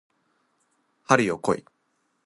[1.03, 1.65] 春よ来い